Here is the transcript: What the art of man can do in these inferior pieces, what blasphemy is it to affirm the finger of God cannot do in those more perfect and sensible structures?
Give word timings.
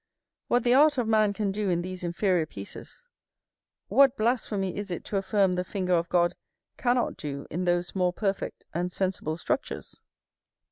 What 0.47 0.63
the 0.63 0.73
art 0.73 0.97
of 0.97 1.07
man 1.07 1.31
can 1.31 1.51
do 1.51 1.69
in 1.69 1.83
these 1.83 2.03
inferior 2.03 2.47
pieces, 2.47 3.07
what 3.87 4.17
blasphemy 4.17 4.75
is 4.75 4.89
it 4.89 5.03
to 5.05 5.17
affirm 5.17 5.53
the 5.53 5.63
finger 5.63 5.93
of 5.93 6.09
God 6.09 6.33
cannot 6.75 7.17
do 7.17 7.45
in 7.51 7.65
those 7.65 7.93
more 7.93 8.11
perfect 8.11 8.65
and 8.73 8.91
sensible 8.91 9.37
structures? 9.37 10.01